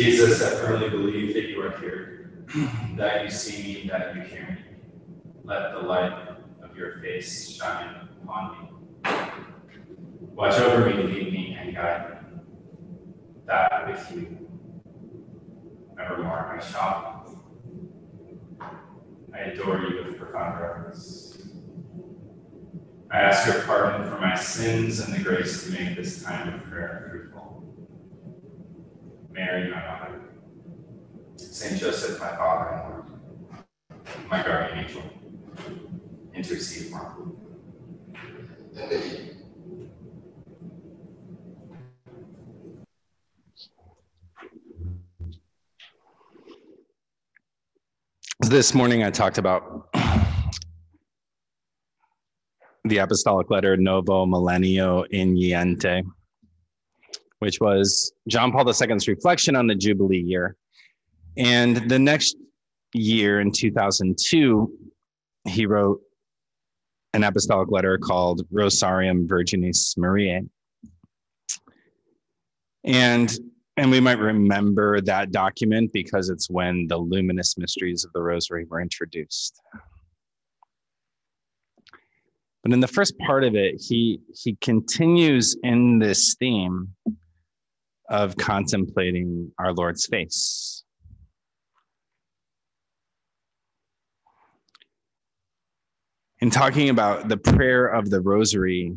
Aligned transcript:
Jesus, 0.00 0.40
I 0.42 0.54
firmly 0.54 0.88
believe 0.88 1.34
that 1.34 1.50
you 1.50 1.60
are 1.60 1.78
here, 1.78 2.30
that 2.96 3.22
you 3.22 3.30
see 3.30 3.62
me, 3.62 3.88
that 3.90 4.16
you 4.16 4.22
hear 4.22 4.48
me. 4.48 4.78
Let 5.44 5.72
the 5.72 5.80
light 5.80 6.10
of 6.62 6.74
your 6.74 7.00
face 7.00 7.50
shine 7.50 8.08
upon 8.22 8.62
me. 8.62 9.12
Watch 10.32 10.58
over 10.58 10.88
me, 10.88 11.02
lead 11.02 11.32
me, 11.34 11.58
and 11.60 11.74
guide 11.74 12.12
me. 12.32 12.38
That 13.44 13.88
with 13.88 14.10
you, 14.16 14.48
evermore 16.00 16.58
I 16.58 16.64
shall. 16.64 17.44
I 19.34 19.38
adore 19.38 19.80
you 19.80 20.02
with 20.02 20.16
profound 20.16 20.60
reverence. 20.60 21.42
I 23.10 23.18
ask 23.18 23.46
your 23.46 23.64
pardon 23.64 24.08
for 24.08 24.18
my 24.18 24.34
sins 24.34 25.00
and 25.00 25.14
the 25.14 25.22
grace 25.22 25.64
to 25.64 25.72
make 25.72 25.94
this 25.94 26.22
time 26.22 26.54
of 26.54 26.62
prayer 26.70 27.08
fruitful. 27.10 27.29
Mary, 29.32 29.70
my 29.70 29.80
mother, 29.80 30.20
Saint 31.36 31.80
Joseph, 31.80 32.18
my 32.20 32.28
father 32.36 32.70
and 32.70 32.82
Lord, 32.90 33.04
my 34.30 34.42
guardian 34.42 34.84
angel, 34.84 35.02
intercede 36.34 36.90
for 36.92 37.26
me. 37.26 37.34
This 48.48 48.74
morning 48.74 49.04
I 49.04 49.10
talked 49.10 49.38
about 49.38 49.94
the 52.84 52.98
apostolic 52.98 53.50
letter 53.50 53.76
Novo 53.76 54.26
Millennio 54.26 55.04
Ineunte, 55.12 56.02
which 57.40 57.60
was 57.60 58.12
John 58.28 58.52
Paul 58.52 58.68
II's 58.68 59.08
reflection 59.08 59.56
on 59.56 59.66
the 59.66 59.74
Jubilee 59.74 60.20
year. 60.20 60.56
And 61.36 61.76
the 61.88 61.98
next 61.98 62.36
year 62.94 63.40
in 63.40 63.50
2002, 63.50 64.72
he 65.48 65.66
wrote 65.66 66.00
an 67.14 67.24
apostolic 67.24 67.70
letter 67.70 67.98
called 67.98 68.46
Rosarium 68.50 69.26
Virginis 69.26 69.96
Mariae. 69.98 70.42
And 72.84 73.36
and 73.76 73.90
we 73.90 74.00
might 74.00 74.18
remember 74.18 75.00
that 75.00 75.32
document 75.32 75.92
because 75.92 76.28
it's 76.28 76.50
when 76.50 76.86
the 76.88 76.98
luminous 76.98 77.56
mysteries 77.56 78.04
of 78.04 78.12
the 78.12 78.20
rosary 78.20 78.66
were 78.68 78.80
introduced. 78.80 79.58
But 82.62 82.74
in 82.74 82.80
the 82.80 82.88
first 82.88 83.16
part 83.18 83.44
of 83.44 83.54
it, 83.54 83.80
he 83.80 84.20
he 84.34 84.56
continues 84.60 85.56
in 85.62 85.98
this 85.98 86.34
theme 86.38 86.94
of 88.10 88.36
contemplating 88.36 89.50
our 89.58 89.72
Lord's 89.72 90.06
face. 90.06 90.84
In 96.40 96.50
talking 96.50 96.88
about 96.88 97.28
the 97.28 97.36
prayer 97.36 97.86
of 97.86 98.10
the 98.10 98.20
rosary, 98.20 98.94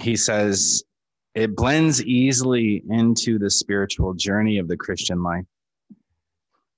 he 0.00 0.16
says 0.16 0.84
it 1.34 1.56
blends 1.56 2.02
easily 2.04 2.82
into 2.88 3.38
the 3.38 3.50
spiritual 3.50 4.14
journey 4.14 4.58
of 4.58 4.68
the 4.68 4.76
Christian 4.76 5.22
life 5.22 5.46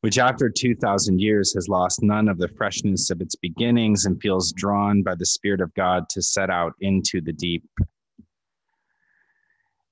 which 0.06 0.19
after 0.19 0.48
2,000 0.48 1.21
years 1.21 1.53
has 1.53 1.69
lost 1.69 2.00
none 2.00 2.28
of 2.28 2.39
the 2.39 2.47
freshness 2.47 3.11
of 3.11 3.21
its 3.21 3.34
beginnings 3.34 4.05
and 4.05 4.21
feels 4.21 4.53
drawn 4.53 5.03
by 5.03 5.17
the 5.17 5.27
Spirit 5.27 5.61
of 5.61 5.75
God 5.75 6.09
to 6.11 6.23
set 6.23 6.48
out 6.48 6.75
into 6.81 7.21
the 7.21 7.33
deep. 7.33 7.65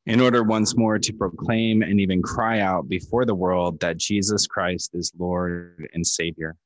In 0.07 0.21
order 0.21 0.43
once 0.43 0.77
more 0.77 0.99
to 0.99 1.13
proclaim 1.15 1.83
and 1.83 1.99
even 1.99 2.21
cry 2.21 2.61
out 2.61 2.89
before 2.89 3.25
the 3.25 3.35
world 3.35 3.81
that 3.81 3.97
Jesus 3.97 4.47
Christ 4.47 4.91
is 4.95 5.11
Lord 5.19 5.89
and 5.95 6.07
Savior. 6.07 6.57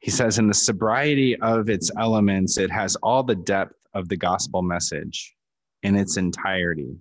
He 0.00 0.10
says, 0.10 0.38
in 0.38 0.48
the 0.48 0.54
sobriety 0.54 1.36
of 1.40 1.70
its 1.70 1.90
elements, 1.98 2.58
it 2.58 2.70
has 2.70 2.96
all 2.96 3.22
the 3.22 3.34
depth 3.34 3.74
of 3.94 4.08
the 4.08 4.16
gospel 4.16 4.62
message 4.62 5.34
in 5.82 5.96
its 5.96 6.16
entirety 6.16 6.98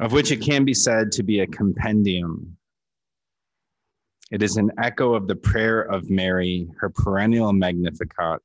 of 0.00 0.12
which 0.12 0.32
it 0.32 0.40
can 0.40 0.64
be 0.64 0.74
said 0.74 1.12
to 1.12 1.22
be 1.22 1.40
a 1.40 1.46
compendium. 1.46 2.56
It 4.30 4.42
is 4.42 4.56
an 4.56 4.70
echo 4.82 5.14
of 5.14 5.28
the 5.28 5.36
prayer 5.36 5.82
of 5.82 6.08
Mary, 6.08 6.68
her 6.78 6.88
perennial 6.88 7.52
Magnificat, 7.52 8.40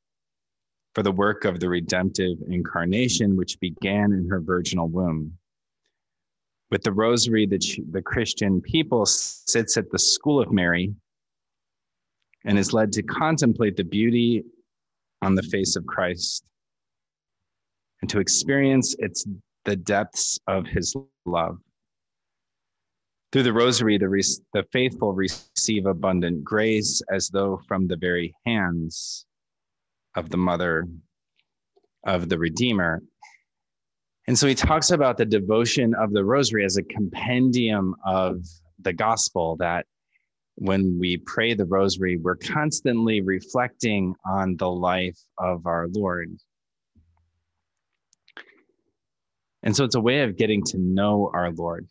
for 0.95 1.03
the 1.03 1.11
work 1.11 1.43
of 1.43 1.59
the 1.59 1.67
redemptive 1.67 2.37
incarnation, 2.47 3.35
which 3.35 3.59
began 3.59 4.13
in 4.13 4.29
her 4.29 4.39
virginal 4.39 4.87
womb. 4.87 5.37
With 6.71 6.83
the 6.83 6.93
rosary, 6.93 7.45
the, 7.45 7.59
the 7.91 8.01
Christian 8.01 8.61
people 8.61 9.05
sits 9.05 9.75
at 9.77 9.91
the 9.91 9.99
school 9.99 10.41
of 10.41 10.53
Mary 10.53 10.95
and 12.45 12.57
is 12.57 12.73
led 12.73 12.93
to 12.93 13.03
contemplate 13.03 13.75
the 13.75 13.83
beauty 13.83 14.45
on 15.21 15.35
the 15.35 15.43
face 15.43 15.75
of 15.75 15.85
Christ 15.85 16.45
and 18.01 18.09
to 18.09 18.19
experience 18.19 18.95
its 18.99 19.25
the 19.65 19.75
depths 19.75 20.39
of 20.47 20.65
his 20.65 20.95
love. 21.25 21.57
Through 23.31 23.43
the 23.43 23.53
rosary, 23.53 23.97
the, 23.97 24.07
re- 24.07 24.23
the 24.53 24.63
faithful 24.71 25.13
receive 25.13 25.87
abundant 25.87 26.43
grace 26.43 27.01
as 27.11 27.29
though 27.29 27.59
from 27.67 27.87
the 27.87 27.97
very 27.97 28.33
hands 28.45 29.25
of 30.15 30.29
the 30.29 30.37
mother 30.37 30.85
of 32.05 32.29
the 32.29 32.37
Redeemer. 32.37 33.01
And 34.27 34.37
so 34.37 34.47
he 34.47 34.55
talks 34.55 34.91
about 34.91 35.17
the 35.17 35.25
devotion 35.25 35.93
of 35.95 36.11
the 36.11 36.25
rosary 36.25 36.65
as 36.65 36.77
a 36.77 36.83
compendium 36.83 37.95
of 38.05 38.43
the 38.79 38.93
gospel 38.93 39.55
that 39.57 39.85
when 40.55 40.97
we 40.99 41.17
pray 41.17 41.53
the 41.53 41.65
rosary, 41.65 42.17
we're 42.17 42.37
constantly 42.37 43.21
reflecting 43.21 44.15
on 44.25 44.55
the 44.57 44.69
life 44.69 45.19
of 45.37 45.65
our 45.65 45.87
Lord. 45.93 46.31
And 49.63 49.75
so 49.75 49.83
it's 49.83 49.95
a 49.95 50.01
way 50.01 50.21
of 50.21 50.37
getting 50.37 50.63
to 50.65 50.77
know 50.77 51.29
our 51.33 51.51
Lord. 51.51 51.87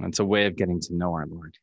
It's 0.00 0.18
a 0.18 0.24
way 0.24 0.46
of 0.46 0.56
getting 0.56 0.80
to 0.80 0.94
know 0.94 1.12
our 1.14 1.26
Lord. 1.26 1.54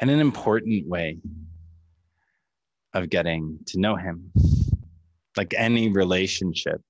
And 0.00 0.10
an 0.10 0.20
important 0.20 0.86
way 0.86 1.18
of 2.94 3.10
getting 3.10 3.58
to 3.66 3.80
know 3.80 3.96
Him. 3.96 4.32
Like 5.36 5.54
any 5.56 5.88
relationship, 5.88 6.80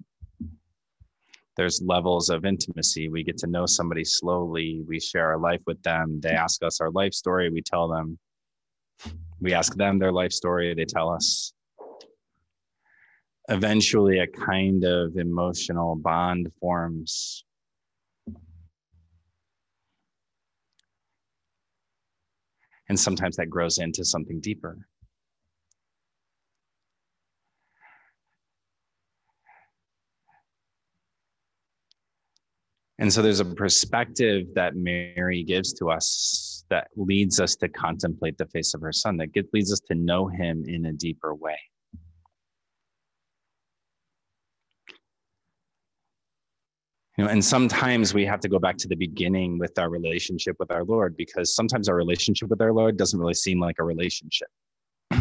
there's 1.56 1.82
levels 1.82 2.30
of 2.30 2.44
intimacy. 2.44 3.08
We 3.08 3.24
get 3.24 3.36
to 3.38 3.46
know 3.46 3.66
somebody 3.66 4.04
slowly. 4.04 4.82
We 4.86 5.00
share 5.00 5.26
our 5.32 5.38
life 5.38 5.60
with 5.66 5.82
them. 5.82 6.20
They 6.22 6.30
ask 6.30 6.62
us 6.62 6.80
our 6.80 6.91
life 6.91 7.12
story. 7.12 7.50
We 7.50 7.62
tell 7.62 7.88
them. 7.88 8.19
We 9.40 9.54
ask 9.54 9.75
them 9.75 9.98
their 9.98 10.12
life 10.12 10.32
story. 10.32 10.75
They 10.75 10.84
tell 10.84 11.10
us 11.10 11.52
eventually 13.48 14.19
a 14.19 14.26
kind 14.26 14.84
of 14.84 15.16
emotional 15.16 15.96
bond 15.96 16.48
forms. 16.60 17.44
And 22.88 22.99
sometimes 22.99 23.37
that 23.37 23.50
grows 23.50 23.78
into 23.78 24.04
something 24.04 24.41
deeper. 24.41 24.78
And 32.99 33.12
so 33.12 33.22
there's 33.22 33.41
a 33.41 33.44
perspective 33.44 34.47
that 34.54 34.75
Mary 34.75 35.44
gives 35.44 35.72
to 35.75 35.91
us 35.91 36.65
that 36.69 36.88
leads 36.97 37.41
us 37.41 37.54
to 37.56 37.69
contemplate 37.69 38.37
the 38.37 38.47
face 38.47 38.75
of 38.75 38.81
her 38.81 38.93
son, 38.93 39.16
that 39.19 39.28
leads 39.53 39.72
us 39.72 39.81
to 39.88 39.94
know 39.94 40.26
him 40.26 40.65
in 40.66 40.87
a 40.87 40.93
deeper 40.93 41.34
way. 41.34 41.59
You 47.19 47.25
know 47.25 47.31
and 47.31 47.44
sometimes 47.44 48.15
we 48.15 48.25
have 48.25 48.41
to 48.41 48.49
go 48.49 48.59
back 48.59 48.79
to 48.79 48.88
the 48.88 48.94
beginning 48.94 49.59
with 49.59 49.79
our 49.79 49.91
relationship 49.91 50.56
with 50.59 50.70
our 50.70 50.85
lord 50.85 51.17
because 51.17 51.55
sometimes 51.55 51.88
our 51.88 51.97
relationship 51.97 52.49
with 52.49 52.62
our 52.62 52.73
lord 52.73 52.97
doesn't 52.97 53.19
really 53.20 53.35
seem 53.35 53.61
like 53.61 53.76
a 53.81 53.85
relationship. 53.85 54.49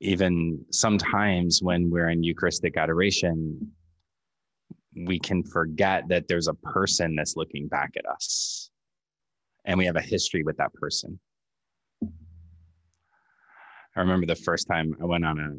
Even 0.00 0.64
sometimes 0.70 1.62
when 1.62 1.88
we're 1.90 2.10
in 2.10 2.22
eucharistic 2.22 2.76
adoration 2.76 3.72
we 5.06 5.18
can 5.20 5.44
forget 5.44 6.02
that 6.08 6.26
there's 6.26 6.48
a 6.48 6.54
person 6.54 7.14
that's 7.14 7.36
looking 7.36 7.68
back 7.68 7.92
at 7.96 8.04
us 8.06 8.70
and 9.64 9.78
we 9.78 9.86
have 9.86 9.94
a 9.94 10.02
history 10.02 10.42
with 10.42 10.56
that 10.56 10.74
person. 10.74 11.20
I 12.02 14.00
remember 14.00 14.26
the 14.26 14.34
first 14.34 14.66
time 14.68 14.96
i 15.00 15.04
went 15.04 15.24
on 15.24 15.38
a 15.38 15.52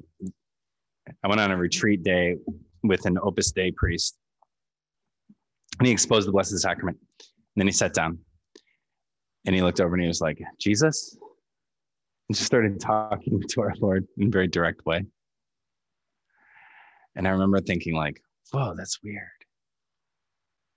i 1.23 1.27
went 1.27 1.39
on 1.39 1.51
a 1.51 1.57
retreat 1.57 2.03
day 2.03 2.35
with 2.83 3.05
an 3.05 3.17
Opus 3.21 3.51
Dei 3.51 3.71
priest. 3.71 4.17
And 5.79 5.87
he 5.87 5.93
exposed 5.93 6.27
the 6.27 6.31
Blessed 6.31 6.57
Sacrament. 6.59 6.97
And 7.19 7.61
then 7.61 7.67
he 7.67 7.73
sat 7.73 7.93
down 7.93 8.19
and 9.45 9.55
he 9.55 9.61
looked 9.61 9.79
over 9.79 9.95
and 9.95 10.01
he 10.01 10.07
was 10.07 10.21
like, 10.21 10.39
Jesus, 10.59 11.17
and 12.27 12.35
just 12.35 12.45
started 12.45 12.79
talking 12.79 13.41
to 13.49 13.61
our 13.61 13.73
Lord 13.79 14.07
in 14.17 14.27
a 14.27 14.31
very 14.31 14.47
direct 14.47 14.85
way. 14.85 15.05
And 17.15 17.27
I 17.27 17.31
remember 17.31 17.59
thinking, 17.59 17.95
like, 17.95 18.21
whoa, 18.51 18.75
that's 18.75 18.99
weird. 19.03 19.27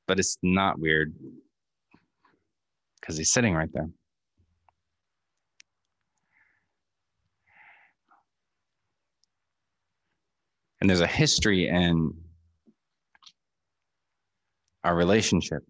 But 0.08 0.18
it's 0.18 0.38
not 0.42 0.78
weird 0.78 1.14
because 3.00 3.16
he's 3.16 3.32
sitting 3.32 3.54
right 3.54 3.68
there. 3.72 3.88
And 10.82 10.90
there's 10.90 11.00
a 11.00 11.06
history 11.06 11.68
in 11.68 12.12
our 14.82 14.96
relationship. 14.96 15.62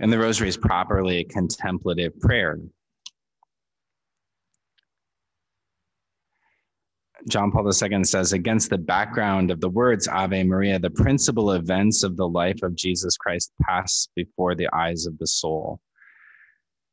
And 0.00 0.12
the 0.12 0.18
rosary 0.18 0.50
is 0.50 0.58
properly 0.58 1.16
a 1.16 1.24
contemplative 1.24 2.20
prayer. 2.20 2.58
John 7.26 7.50
Paul 7.50 7.66
II 7.66 8.04
says, 8.04 8.34
against 8.34 8.68
the 8.68 8.76
background 8.76 9.50
of 9.50 9.62
the 9.62 9.70
words 9.70 10.06
Ave 10.06 10.44
Maria, 10.44 10.78
the 10.78 10.90
principal 10.90 11.52
events 11.52 12.02
of 12.02 12.18
the 12.18 12.28
life 12.28 12.62
of 12.62 12.74
Jesus 12.74 13.16
Christ 13.16 13.50
pass 13.62 14.08
before 14.14 14.54
the 14.54 14.68
eyes 14.74 15.06
of 15.06 15.16
the 15.16 15.26
soul. 15.26 15.80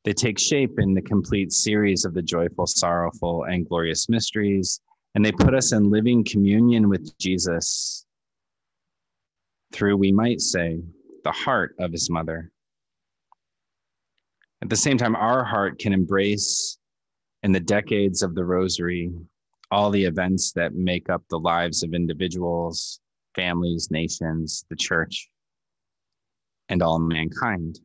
They 0.05 0.13
take 0.13 0.39
shape 0.39 0.79
in 0.79 0.93
the 0.93 1.01
complete 1.01 1.51
series 1.51 2.05
of 2.05 2.13
the 2.13 2.21
joyful, 2.21 2.65
sorrowful, 2.65 3.43
and 3.43 3.67
glorious 3.67 4.07
mysteries, 4.07 4.79
and 5.17 5.25
they 5.25 5.31
put 5.31 5.55
us 5.55 5.71
in 5.71 5.89
living 5.89 6.23
communion 6.23 6.89
with 6.89 7.17
Jesus 7.17 8.05
through, 9.73 9.97
we 9.97 10.11
might 10.11 10.39
say, 10.39 10.79
the 11.23 11.31
heart 11.31 11.73
of 11.79 11.91
his 11.91 12.07
mother. 12.07 12.51
At 14.61 14.69
the 14.69 14.75
same 14.75 14.95
time, 14.95 15.15
our 15.15 15.43
heart 15.43 15.79
can 15.79 15.91
embrace 15.91 16.77
in 17.41 17.51
the 17.51 17.59
decades 17.59 18.21
of 18.21 18.35
the 18.35 18.45
rosary 18.45 19.11
all 19.71 19.89
the 19.89 20.05
events 20.05 20.51
that 20.51 20.75
make 20.75 21.09
up 21.09 21.23
the 21.31 21.39
lives 21.39 21.81
of 21.81 21.95
individuals, 21.95 22.99
families, 23.33 23.89
nations, 23.89 24.65
the 24.69 24.75
church, 24.75 25.31
and 26.69 26.83
all 26.83 26.99
mankind. 26.99 27.79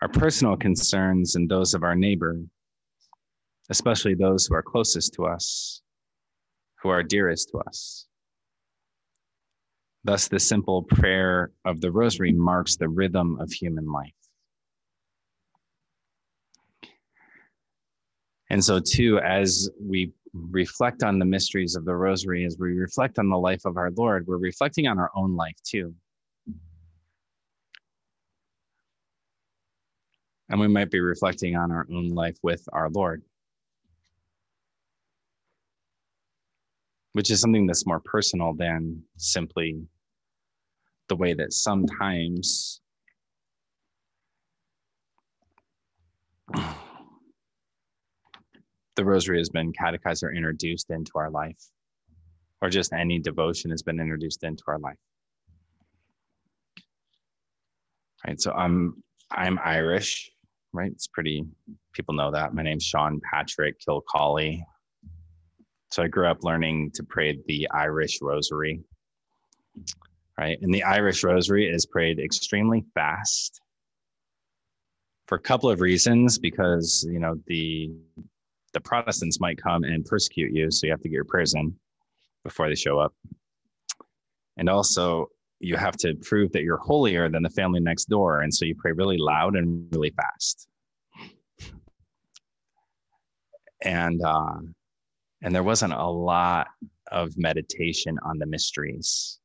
Our 0.00 0.08
personal 0.08 0.56
concerns 0.56 1.34
and 1.34 1.48
those 1.50 1.74
of 1.74 1.82
our 1.82 1.96
neighbor, 1.96 2.38
especially 3.70 4.14
those 4.14 4.46
who 4.46 4.54
are 4.54 4.62
closest 4.62 5.14
to 5.14 5.26
us, 5.26 5.82
who 6.82 6.88
are 6.88 7.02
dearest 7.02 7.50
to 7.50 7.58
us. 7.66 8.06
Thus, 10.04 10.28
the 10.28 10.38
simple 10.38 10.82
prayer 10.82 11.52
of 11.64 11.80
the 11.80 11.90
rosary 11.90 12.32
marks 12.32 12.76
the 12.76 12.88
rhythm 12.88 13.38
of 13.40 13.50
human 13.50 13.90
life. 13.90 14.12
And 18.50 18.62
so, 18.62 18.78
too, 18.78 19.18
as 19.20 19.70
we 19.80 20.12
reflect 20.34 21.02
on 21.02 21.18
the 21.18 21.24
mysteries 21.24 21.74
of 21.74 21.86
the 21.86 21.94
rosary, 21.94 22.44
as 22.44 22.58
we 22.58 22.74
reflect 22.74 23.18
on 23.18 23.30
the 23.30 23.38
life 23.38 23.64
of 23.64 23.78
our 23.78 23.90
Lord, 23.92 24.26
we're 24.26 24.36
reflecting 24.36 24.86
on 24.86 24.98
our 24.98 25.10
own 25.16 25.36
life, 25.36 25.56
too. 25.64 25.94
And 30.50 30.60
we 30.60 30.68
might 30.68 30.90
be 30.90 31.00
reflecting 31.00 31.56
on 31.56 31.72
our 31.72 31.86
own 31.90 32.10
life 32.10 32.36
with 32.42 32.62
our 32.72 32.90
Lord, 32.90 33.22
which 37.14 37.30
is 37.30 37.40
something 37.40 37.66
that's 37.66 37.86
more 37.86 38.00
personal 38.04 38.52
than 38.54 39.02
simply 39.16 39.80
the 41.08 41.16
way 41.16 41.32
that 41.32 41.52
sometimes 41.52 42.80
the 48.96 49.04
rosary 49.04 49.38
has 49.38 49.48
been 49.48 49.72
catechized 49.72 50.24
or 50.24 50.32
introduced 50.32 50.90
into 50.90 51.12
our 51.14 51.30
life, 51.30 51.58
or 52.60 52.68
just 52.68 52.92
any 52.92 53.20
devotion 53.20 53.70
has 53.70 53.82
been 53.82 54.00
introduced 54.00 54.42
into 54.42 54.62
our 54.66 54.78
life. 54.78 54.98
Right. 58.26 58.40
So 58.40 58.52
I'm 58.52 59.02
I'm 59.30 59.58
Irish, 59.64 60.30
right? 60.72 60.90
It's 60.90 61.06
pretty 61.06 61.44
people 61.92 62.14
know 62.14 62.32
that. 62.32 62.54
My 62.54 62.62
name's 62.62 62.84
Sean 62.84 63.20
Patrick 63.32 63.76
Kilcawley. 63.86 64.62
So 65.94 66.02
I 66.02 66.08
grew 66.08 66.26
up 66.26 66.42
learning 66.42 66.90
to 66.94 67.04
pray 67.04 67.38
the 67.46 67.68
Irish 67.70 68.18
rosary. 68.20 68.80
Right. 70.36 70.58
And 70.60 70.74
the 70.74 70.82
Irish 70.82 71.22
rosary 71.22 71.68
is 71.68 71.86
prayed 71.86 72.18
extremely 72.18 72.84
fast 72.94 73.60
for 75.28 75.36
a 75.36 75.40
couple 75.40 75.70
of 75.70 75.80
reasons 75.80 76.36
because 76.36 77.06
you 77.08 77.20
know 77.20 77.36
the 77.46 77.92
the 78.72 78.80
Protestants 78.80 79.38
might 79.38 79.56
come 79.62 79.84
and 79.84 80.04
persecute 80.04 80.52
you, 80.52 80.68
so 80.68 80.84
you 80.84 80.92
have 80.92 81.00
to 81.02 81.08
get 81.08 81.14
your 81.14 81.24
prayers 81.24 81.54
in 81.54 81.72
before 82.42 82.68
they 82.68 82.74
show 82.74 82.98
up. 82.98 83.14
And 84.56 84.68
also, 84.68 85.28
you 85.60 85.76
have 85.76 85.96
to 85.98 86.16
prove 86.22 86.50
that 86.54 86.64
you're 86.64 86.78
holier 86.78 87.28
than 87.28 87.44
the 87.44 87.50
family 87.50 87.78
next 87.78 88.06
door, 88.06 88.40
and 88.40 88.52
so 88.52 88.64
you 88.64 88.74
pray 88.74 88.90
really 88.90 89.16
loud 89.16 89.54
and 89.54 89.86
really 89.94 90.10
fast. 90.10 90.66
And 93.80 94.20
uh, 94.24 94.56
and 95.44 95.54
there 95.54 95.62
wasn't 95.62 95.92
a 95.92 96.06
lot 96.06 96.68
of 97.12 97.36
meditation 97.36 98.18
on 98.24 98.38
the 98.38 98.46
mysteries. 98.46 99.38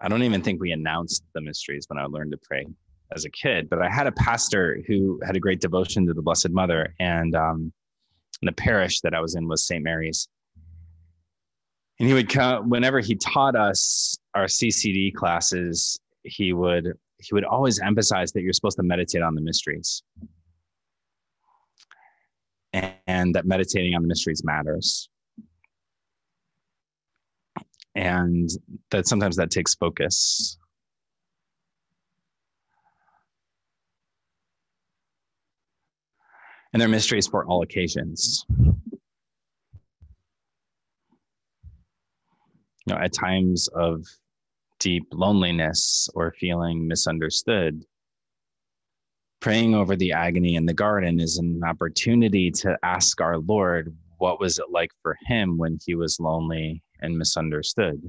I 0.00 0.08
don't 0.08 0.22
even 0.22 0.40
think 0.40 0.60
we 0.60 0.70
announced 0.70 1.24
the 1.34 1.40
mysteries 1.40 1.84
when 1.88 1.98
I 1.98 2.04
learned 2.04 2.30
to 2.30 2.38
pray 2.38 2.64
as 3.12 3.24
a 3.24 3.30
kid, 3.30 3.68
but 3.68 3.82
I 3.82 3.90
had 3.90 4.06
a 4.06 4.12
pastor 4.12 4.80
who 4.86 5.20
had 5.26 5.34
a 5.34 5.40
great 5.40 5.60
devotion 5.60 6.06
to 6.06 6.14
the 6.14 6.22
Blessed 6.22 6.50
Mother, 6.50 6.94
and 7.00 7.34
um, 7.34 7.72
the 8.42 8.52
parish 8.52 9.00
that 9.00 9.14
I 9.14 9.20
was 9.20 9.34
in 9.34 9.48
was 9.48 9.66
St. 9.66 9.82
Mary's. 9.82 10.28
And 11.98 12.08
he 12.08 12.14
would 12.14 12.28
come 12.28 12.70
whenever 12.70 13.00
he 13.00 13.16
taught 13.16 13.56
us 13.56 14.16
our 14.34 14.44
CCD 14.44 15.12
classes, 15.12 15.98
he 16.22 16.52
would 16.52 16.92
he 17.20 17.34
would 17.34 17.44
always 17.44 17.80
emphasize 17.80 18.30
that 18.30 18.42
you're 18.42 18.52
supposed 18.52 18.76
to 18.76 18.84
meditate 18.84 19.22
on 19.22 19.34
the 19.34 19.40
mysteries. 19.40 20.04
And, 22.78 22.94
and 23.06 23.34
that 23.34 23.46
meditating 23.46 23.94
on 23.94 24.02
the 24.02 24.08
mysteries 24.08 24.42
matters. 24.44 25.08
And 27.94 28.48
that 28.90 29.06
sometimes 29.06 29.36
that 29.36 29.50
takes 29.50 29.74
focus. 29.74 30.58
and 36.72 36.80
they're 36.80 36.88
mysteries 36.88 37.26
for 37.26 37.44
all 37.46 37.62
occasions. 37.62 38.44
You 42.86 42.94
know, 42.94 42.96
at 42.96 43.12
times 43.12 43.68
of 43.74 44.06
deep 44.78 45.04
loneliness 45.12 46.08
or 46.14 46.34
feeling 46.38 46.86
misunderstood, 46.86 47.84
praying 49.40 49.74
over 49.74 49.96
the 49.96 50.12
agony 50.12 50.56
in 50.56 50.66
the 50.66 50.74
garden 50.74 51.20
is 51.20 51.38
an 51.38 51.60
opportunity 51.64 52.50
to 52.50 52.76
ask 52.82 53.20
our 53.20 53.38
Lord 53.38 53.96
what 54.18 54.40
was 54.40 54.58
it 54.58 54.66
like 54.70 54.90
for 55.02 55.16
him 55.26 55.56
when 55.56 55.78
he 55.84 55.94
was 55.94 56.18
lonely 56.18 56.82
and 57.00 57.16
misunderstood. 57.16 58.02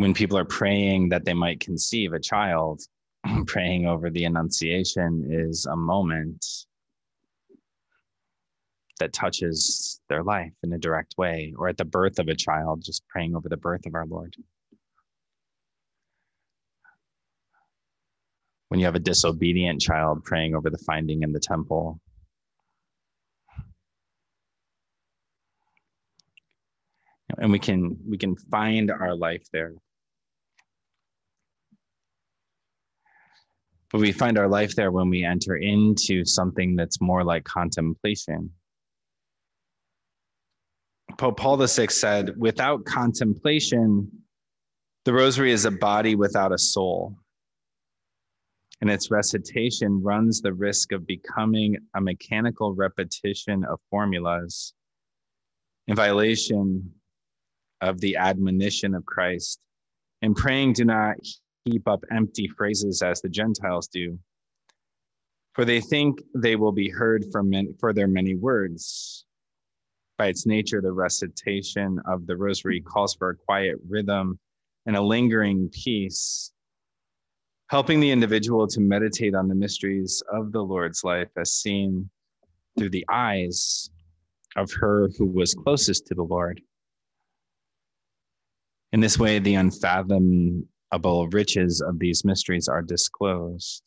when 0.00 0.14
people 0.14 0.38
are 0.38 0.46
praying 0.46 1.10
that 1.10 1.26
they 1.26 1.34
might 1.34 1.60
conceive 1.60 2.14
a 2.14 2.18
child, 2.18 2.80
praying 3.46 3.86
over 3.86 4.08
the 4.08 4.24
Annunciation 4.24 5.28
is 5.30 5.66
a 5.66 5.76
moment 5.76 6.42
that 9.00 9.12
touches 9.12 10.00
their 10.08 10.22
life 10.22 10.52
in 10.62 10.72
a 10.72 10.78
direct 10.78 11.16
way, 11.18 11.52
or 11.58 11.68
at 11.68 11.76
the 11.76 11.84
birth 11.84 12.18
of 12.18 12.28
a 12.28 12.34
child, 12.34 12.84
just 12.84 13.06
praying 13.08 13.34
over 13.34 13.48
the 13.48 13.56
birth 13.56 13.84
of 13.86 13.94
our 13.94 14.06
Lord. 14.06 14.36
When 18.68 18.78
you 18.78 18.86
have 18.86 18.94
a 18.94 19.00
disobedient 19.00 19.80
child, 19.80 20.22
praying 20.24 20.54
over 20.54 20.70
the 20.70 20.78
finding 20.78 21.22
in 21.22 21.32
the 21.32 21.40
temple. 21.40 22.00
And 27.38 27.50
we 27.50 27.58
can 27.58 27.96
we 28.08 28.16
can 28.16 28.36
find 28.36 28.90
our 28.90 29.14
life 29.14 29.44
there 29.52 29.72
But 33.90 34.00
we 34.00 34.12
find 34.12 34.38
our 34.38 34.48
life 34.48 34.76
there 34.76 34.92
when 34.92 35.10
we 35.10 35.24
enter 35.24 35.56
into 35.56 36.24
something 36.24 36.76
that's 36.76 37.00
more 37.00 37.24
like 37.24 37.44
contemplation. 37.44 38.50
Pope 41.18 41.36
Paul 41.36 41.56
VI 41.56 41.86
said, 41.86 42.34
without 42.36 42.84
contemplation, 42.84 44.10
the 45.04 45.12
rosary 45.12 45.52
is 45.52 45.64
a 45.64 45.70
body 45.70 46.14
without 46.14 46.52
a 46.52 46.58
soul. 46.58 47.16
And 48.80 48.90
its 48.90 49.10
recitation 49.10 50.02
runs 50.02 50.40
the 50.40 50.54
risk 50.54 50.92
of 50.92 51.06
becoming 51.06 51.76
a 51.94 52.00
mechanical 52.00 52.74
repetition 52.74 53.64
of 53.64 53.78
formulas 53.90 54.72
in 55.86 55.96
violation 55.96 56.90
of 57.80 58.00
the 58.00 58.16
admonition 58.16 58.94
of 58.94 59.04
Christ. 59.04 59.60
In 60.22 60.34
praying, 60.34 60.74
do 60.74 60.84
not 60.84 61.16
heap 61.64 61.88
up 61.88 62.04
empty 62.10 62.48
phrases 62.56 63.02
as 63.02 63.20
the 63.20 63.28
Gentiles 63.28 63.88
do, 63.88 64.18
for 65.54 65.64
they 65.64 65.80
think 65.80 66.22
they 66.34 66.56
will 66.56 66.72
be 66.72 66.88
heard 66.88 67.24
from 67.32 67.50
many, 67.50 67.68
for 67.78 67.92
their 67.92 68.08
many 68.08 68.34
words. 68.34 69.26
By 70.20 70.26
its 70.26 70.44
nature, 70.44 70.82
the 70.82 70.92
recitation 70.92 71.98
of 72.06 72.26
the 72.26 72.36
rosary 72.36 72.82
calls 72.82 73.14
for 73.14 73.30
a 73.30 73.36
quiet 73.36 73.76
rhythm 73.88 74.38
and 74.84 74.94
a 74.94 75.00
lingering 75.00 75.70
peace, 75.70 76.52
helping 77.70 78.00
the 78.00 78.10
individual 78.10 78.66
to 78.66 78.80
meditate 78.82 79.34
on 79.34 79.48
the 79.48 79.54
mysteries 79.54 80.22
of 80.30 80.52
the 80.52 80.60
Lord's 80.60 81.04
life 81.04 81.30
as 81.38 81.54
seen 81.54 82.10
through 82.78 82.90
the 82.90 83.06
eyes 83.10 83.88
of 84.56 84.70
her 84.72 85.08
who 85.16 85.24
was 85.24 85.54
closest 85.54 86.06
to 86.08 86.14
the 86.14 86.22
Lord. 86.22 86.60
In 88.92 89.00
this 89.00 89.18
way, 89.18 89.38
the 89.38 89.54
unfathomable 89.54 91.28
riches 91.30 91.80
of 91.80 91.98
these 91.98 92.26
mysteries 92.26 92.68
are 92.68 92.82
disclosed. 92.82 93.82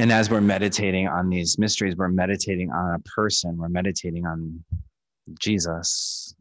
And 0.00 0.10
as 0.10 0.30
we're 0.30 0.40
meditating 0.40 1.08
on 1.08 1.28
these 1.28 1.58
mysteries, 1.58 1.94
we're 1.94 2.08
meditating 2.08 2.70
on 2.70 2.94
a 2.94 2.98
person, 3.00 3.58
we're 3.58 3.68
meditating 3.68 4.24
on 4.24 4.64
Jesus. 5.38 6.34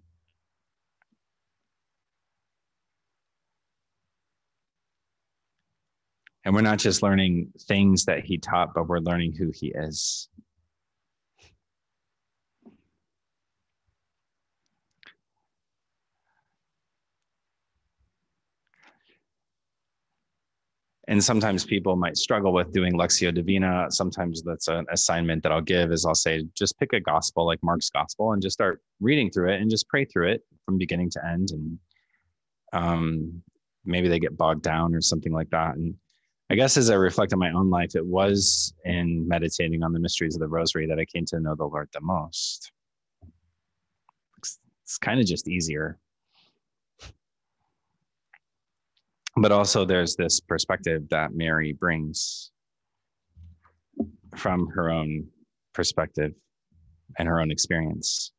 And 6.45 6.55
we're 6.55 6.61
not 6.61 6.79
just 6.79 7.03
learning 7.03 7.51
things 7.63 8.05
that 8.05 8.23
he 8.23 8.37
taught, 8.37 8.73
but 8.73 8.87
we're 8.87 8.99
learning 8.99 9.33
who 9.37 9.51
he 9.53 9.73
is. 9.75 10.29
And 21.09 21.23
sometimes 21.23 21.65
people 21.65 21.95
might 21.95 22.17
struggle 22.17 22.53
with 22.53 22.71
doing 22.71 22.93
Lectio 22.93 23.33
Divina. 23.33 23.87
Sometimes 23.89 24.43
that's 24.43 24.67
an 24.67 24.85
assignment 24.91 25.41
that 25.41 25.51
I'll 25.51 25.59
give 25.59 25.91
is 25.91 26.05
I'll 26.05 26.13
say, 26.13 26.43
just 26.55 26.77
pick 26.77 26.93
a 26.93 26.99
gospel 26.99 27.47
like 27.47 27.57
Mark's 27.63 27.89
gospel 27.89 28.31
and 28.33 28.43
just 28.43 28.53
start 28.53 28.79
reading 28.99 29.31
through 29.31 29.51
it 29.51 29.59
and 29.59 29.71
just 29.71 29.87
pray 29.87 30.05
through 30.05 30.33
it 30.33 30.41
from 30.65 30.77
beginning 30.77 31.09
to 31.09 31.25
end. 31.25 31.49
And 31.49 31.79
um, 32.73 33.41
maybe 33.85 34.07
they 34.07 34.19
get 34.19 34.37
bogged 34.37 34.61
down 34.61 34.93
or 34.93 35.01
something 35.01 35.33
like 35.33 35.49
that. 35.49 35.77
And 35.77 35.95
I 36.51 36.55
guess 36.55 36.77
as 36.77 36.91
I 36.91 36.93
reflect 36.93 37.33
on 37.33 37.39
my 37.39 37.53
own 37.53 37.71
life, 37.71 37.95
it 37.95 38.05
was 38.05 38.71
in 38.85 39.27
meditating 39.27 39.81
on 39.81 39.93
the 39.93 39.99
mysteries 39.99 40.35
of 40.35 40.41
the 40.41 40.47
rosary 40.47 40.85
that 40.85 40.99
I 40.99 41.05
came 41.05 41.25
to 41.25 41.39
know 41.39 41.55
the 41.55 41.65
Lord 41.65 41.89
the 41.91 42.01
most. 42.01 42.71
It's, 44.37 44.59
it's 44.83 44.99
kind 44.99 45.19
of 45.19 45.25
just 45.25 45.47
easier 45.47 45.97
but 49.41 49.51
also 49.51 49.85
there's 49.85 50.15
this 50.15 50.39
perspective 50.39 51.07
that 51.09 51.33
Mary 51.33 51.73
brings 51.73 52.51
from 54.35 54.67
her 54.67 54.89
own 54.89 55.27
perspective 55.73 56.33
and 57.17 57.27
her 57.27 57.39
own 57.39 57.51
experience. 57.51 58.31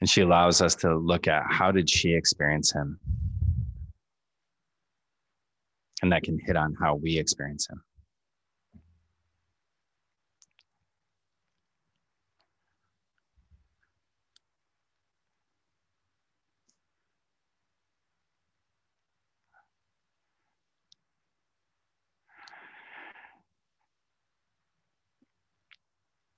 And 0.00 0.10
she 0.10 0.20
allows 0.20 0.60
us 0.60 0.74
to 0.76 0.94
look 0.94 1.28
at 1.28 1.44
how 1.48 1.70
did 1.72 1.88
she 1.88 2.14
experience 2.14 2.72
him? 2.72 2.98
And 6.02 6.12
that 6.12 6.22
can 6.22 6.38
hit 6.38 6.56
on 6.56 6.74
how 6.78 6.96
we 6.96 7.18
experience 7.18 7.66
him. 7.68 7.82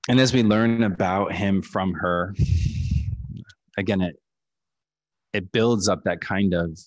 And 0.08 0.20
as 0.20 0.32
we 0.32 0.42
learn 0.42 0.82
about 0.82 1.32
him 1.32 1.62
from 1.62 1.92
her 1.92 2.34
again 3.78 4.00
it 4.00 4.16
it 5.32 5.52
builds 5.52 5.88
up 5.88 6.02
that 6.04 6.20
kind 6.20 6.54
of 6.54 6.78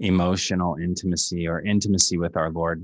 emotional 0.00 0.76
intimacy 0.76 1.48
or 1.48 1.60
intimacy 1.62 2.16
with 2.16 2.36
our 2.36 2.50
lord 2.50 2.82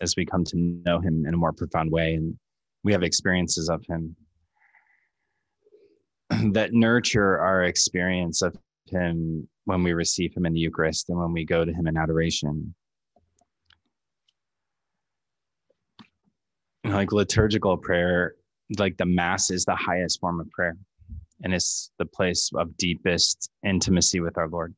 as 0.00 0.14
we 0.16 0.24
come 0.24 0.44
to 0.44 0.56
know 0.56 1.00
him 1.00 1.24
in 1.26 1.34
a 1.34 1.36
more 1.36 1.52
profound 1.52 1.90
way. 1.90 2.14
And 2.14 2.36
we 2.84 2.92
have 2.92 3.02
experiences 3.02 3.68
of 3.68 3.84
him 3.86 4.14
that 6.52 6.72
nurture 6.72 7.38
our 7.38 7.64
experience 7.64 8.42
of 8.42 8.56
him 8.86 9.48
when 9.64 9.82
we 9.82 9.94
receive 9.94 10.34
him 10.36 10.46
in 10.46 10.52
the 10.52 10.60
eucharist 10.60 11.08
and 11.08 11.18
when 11.18 11.32
we 11.32 11.44
go 11.44 11.64
to 11.64 11.72
him 11.72 11.86
in 11.86 11.96
adoration 11.96 12.74
like 16.84 17.12
liturgical 17.12 17.76
prayer, 17.76 18.34
like 18.78 18.96
the 18.96 19.06
mass 19.06 19.50
is 19.50 19.64
the 19.64 19.76
highest 19.76 20.20
form 20.20 20.40
of 20.40 20.50
prayer 20.50 20.76
and 21.42 21.52
it's 21.52 21.90
the 21.98 22.06
place 22.06 22.50
of 22.54 22.76
deepest 22.76 23.50
intimacy 23.64 24.20
with 24.20 24.38
our 24.38 24.48
Lord. 24.48 24.74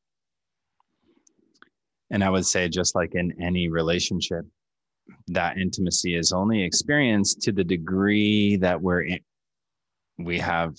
And 2.10 2.22
I 2.22 2.30
would 2.30 2.46
say, 2.46 2.68
just 2.68 2.94
like 2.94 3.14
in 3.14 3.32
any 3.42 3.68
relationship, 3.68 4.44
that 5.28 5.58
intimacy 5.58 6.16
is 6.16 6.32
only 6.32 6.62
experienced 6.62 7.42
to 7.42 7.52
the 7.52 7.64
degree 7.64 8.56
that 8.56 8.80
we're 8.80 9.02
in, 9.02 9.20
we 10.18 10.38
have 10.38 10.76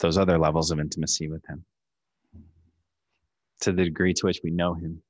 those 0.00 0.18
other 0.18 0.38
levels 0.38 0.70
of 0.70 0.80
intimacy 0.80 1.28
with 1.28 1.42
Him, 1.48 1.64
to 3.60 3.72
the 3.72 3.84
degree 3.84 4.14
to 4.14 4.26
which 4.26 4.40
we 4.42 4.50
know 4.50 4.74
Him. 4.74 5.02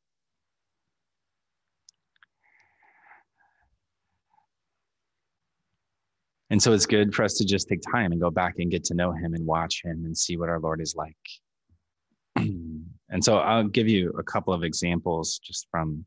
And 6.55 6.63
so 6.63 6.73
it's 6.73 6.87
good 6.87 7.13
for 7.13 7.25
us 7.25 7.35
to 7.39 7.45
just 7.45 7.67
take 7.67 7.81
time 7.83 8.13
and 8.13 8.21
go 8.21 8.31
back 8.31 8.55
and 8.59 8.71
get 8.71 8.85
to 8.85 8.95
know 8.95 9.11
him 9.11 9.35
and 9.35 9.45
watch 9.45 9.83
him 9.83 10.05
and 10.05 10.17
see 10.17 10.37
what 10.37 10.49
our 10.49 10.61
Lord 10.61 10.81
is 10.81 10.95
like. 10.95 11.17
and 12.37 13.25
so 13.25 13.39
I'll 13.39 13.67
give 13.67 13.89
you 13.89 14.11
a 14.17 14.23
couple 14.23 14.55
of 14.55 14.63
examples 14.63 15.41
just 15.41 15.67
from 15.69 16.05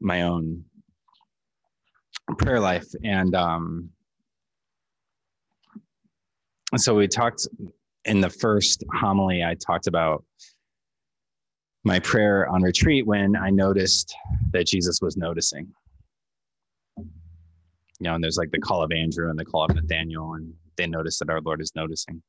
my 0.00 0.22
own 0.22 0.64
prayer 2.38 2.58
life. 2.58 2.88
And 3.04 3.32
um, 3.36 3.90
so 6.76 6.96
we 6.96 7.06
talked 7.06 7.46
in 8.04 8.20
the 8.20 8.30
first 8.30 8.82
homily, 8.92 9.44
I 9.44 9.54
talked 9.54 9.86
about 9.86 10.24
my 11.84 12.00
prayer 12.00 12.48
on 12.48 12.60
retreat 12.60 13.06
when 13.06 13.36
I 13.36 13.50
noticed 13.50 14.16
that 14.50 14.66
Jesus 14.66 14.98
was 15.00 15.16
noticing 15.16 15.72
you 18.02 18.08
know, 18.08 18.16
and 18.16 18.24
there's 18.24 18.36
like 18.36 18.50
the 18.50 18.58
call 18.58 18.82
of 18.82 18.90
Andrew 18.90 19.30
and 19.30 19.38
the 19.38 19.44
call 19.44 19.64
of 19.64 19.76
Nathaniel, 19.76 20.34
and 20.34 20.52
they 20.76 20.88
notice 20.88 21.20
that 21.20 21.30
our 21.30 21.40
Lord 21.40 21.60
is 21.60 21.70
noticing. 21.76 22.20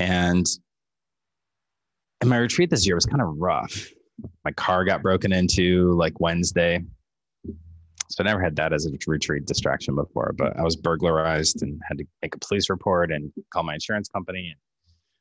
And 0.00 0.44
and 2.20 2.28
my 2.28 2.38
retreat 2.38 2.70
this 2.70 2.84
year 2.84 2.96
was 2.96 3.06
kind 3.06 3.22
of 3.22 3.28
rough. 3.38 3.86
My 4.44 4.50
car 4.50 4.84
got 4.84 5.00
broken 5.00 5.32
into 5.32 5.92
like 5.92 6.18
Wednesday. 6.18 6.80
So 8.08 8.16
I 8.18 8.22
never 8.24 8.42
had 8.42 8.56
that 8.56 8.72
as 8.72 8.84
a 8.84 8.90
retreat 9.06 9.46
distraction 9.46 9.94
before, 9.94 10.34
but 10.36 10.58
I 10.58 10.62
was 10.62 10.74
burglarized 10.74 11.62
and 11.62 11.80
had 11.86 11.98
to 11.98 12.04
make 12.20 12.34
a 12.34 12.38
police 12.38 12.68
report 12.68 13.12
and 13.12 13.32
call 13.52 13.62
my 13.62 13.74
insurance 13.74 14.08
company 14.08 14.48
and 14.48 14.58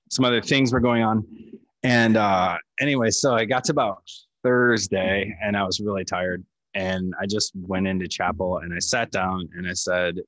some 0.10 0.26
other 0.26 0.42
things 0.42 0.74
were 0.74 0.80
going 0.80 1.04
on. 1.04 1.24
And 1.84 2.18
uh 2.18 2.58
anyway, 2.80 3.12
so 3.12 3.36
I 3.36 3.46
got 3.46 3.66
to 3.66 3.72
about 3.72 4.02
Thursday 4.42 5.38
and 5.44 5.56
I 5.56 5.64
was 5.64 5.80
really 5.80 6.06
tired 6.06 6.44
and 6.74 7.14
I 7.20 7.26
just 7.26 7.52
went 7.56 7.88
into 7.88 8.08
chapel 8.08 8.60
and 8.60 8.74
I 8.74 8.80
sat 8.80 9.12
down 9.12 9.50
and 9.56 9.68
I 9.68 9.74
said, 9.74 10.20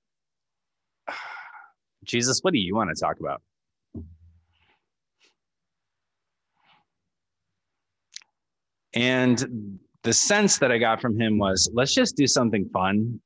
Jesus, 2.04 2.40
what 2.42 2.54
do 2.54 2.60
you 2.60 2.76
want 2.76 2.90
to 2.96 3.00
talk 3.00 3.20
about? 3.20 3.42
And 8.94 9.80
the 10.04 10.14
sense 10.14 10.58
that 10.58 10.72
I 10.72 10.78
got 10.78 11.00
from 11.00 11.20
him 11.20 11.38
was 11.38 11.70
let's 11.74 11.94
just 11.94 12.18
do 12.18 12.28
something 12.28 12.68
fun 12.74 13.22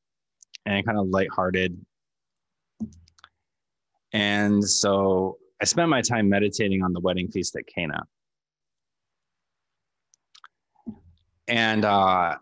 and 0.66 0.86
kind 0.86 1.00
of 1.00 1.08
lighthearted. 1.08 1.78
And 4.12 4.64
so 4.64 5.38
I 5.62 5.66
spent 5.66 5.90
my 5.90 6.02
time 6.02 6.30
meditating 6.30 6.84
on 6.84 6.94
the 6.94 7.00
wedding 7.00 7.30
feast 7.30 7.56
at 7.56 7.66
Cana. 7.68 8.04
And 11.48 11.86
uh, 11.86 12.36